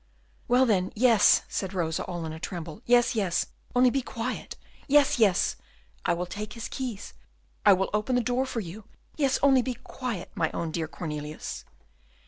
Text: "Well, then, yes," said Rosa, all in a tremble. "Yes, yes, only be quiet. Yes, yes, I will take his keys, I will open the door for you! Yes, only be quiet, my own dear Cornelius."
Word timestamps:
"Well, 0.47 0.65
then, 0.65 0.91
yes," 0.95 1.43
said 1.47 1.75
Rosa, 1.75 2.03
all 2.05 2.25
in 2.25 2.33
a 2.33 2.39
tremble. 2.39 2.81
"Yes, 2.87 3.13
yes, 3.13 3.45
only 3.75 3.91
be 3.91 4.01
quiet. 4.01 4.57
Yes, 4.87 5.19
yes, 5.19 5.57
I 6.05 6.15
will 6.15 6.25
take 6.25 6.53
his 6.53 6.67
keys, 6.67 7.13
I 7.67 7.73
will 7.73 7.91
open 7.93 8.15
the 8.15 8.21
door 8.23 8.47
for 8.47 8.61
you! 8.61 8.85
Yes, 9.15 9.37
only 9.43 9.61
be 9.61 9.75
quiet, 9.75 10.31
my 10.33 10.49
own 10.55 10.71
dear 10.71 10.87
Cornelius." 10.87 11.65